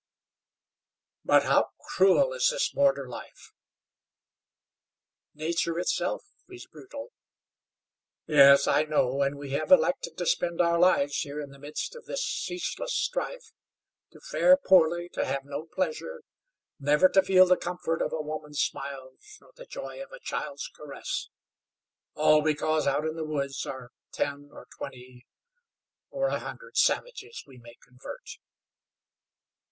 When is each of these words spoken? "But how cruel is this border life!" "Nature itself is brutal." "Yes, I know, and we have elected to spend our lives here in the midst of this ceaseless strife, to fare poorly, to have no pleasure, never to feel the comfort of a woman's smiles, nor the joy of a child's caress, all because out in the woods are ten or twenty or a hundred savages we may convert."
"But 1.23 1.43
how 1.43 1.73
cruel 1.79 2.33
is 2.33 2.49
this 2.49 2.71
border 2.71 3.07
life!" 3.07 3.51
"Nature 5.35 5.77
itself 5.77 6.23
is 6.49 6.65
brutal." 6.65 7.09
"Yes, 8.25 8.65
I 8.65 8.85
know, 8.85 9.21
and 9.21 9.37
we 9.37 9.51
have 9.51 9.71
elected 9.71 10.17
to 10.17 10.25
spend 10.25 10.59
our 10.59 10.79
lives 10.79 11.17
here 11.19 11.39
in 11.39 11.51
the 11.51 11.59
midst 11.59 11.95
of 11.95 12.05
this 12.05 12.25
ceaseless 12.25 12.95
strife, 12.95 13.51
to 14.09 14.19
fare 14.19 14.57
poorly, 14.57 15.07
to 15.09 15.23
have 15.23 15.45
no 15.45 15.67
pleasure, 15.71 16.23
never 16.79 17.07
to 17.09 17.21
feel 17.21 17.45
the 17.45 17.55
comfort 17.55 18.01
of 18.01 18.11
a 18.11 18.21
woman's 18.21 18.59
smiles, 18.59 19.37
nor 19.39 19.51
the 19.55 19.67
joy 19.67 20.01
of 20.01 20.11
a 20.11 20.19
child's 20.19 20.67
caress, 20.69 21.29
all 22.15 22.41
because 22.41 22.87
out 22.87 23.05
in 23.05 23.15
the 23.15 23.23
woods 23.23 23.67
are 23.67 23.91
ten 24.11 24.49
or 24.51 24.65
twenty 24.79 25.27
or 26.09 26.29
a 26.29 26.39
hundred 26.39 26.75
savages 26.75 27.43
we 27.45 27.59
may 27.59 27.75
convert." 27.83 28.39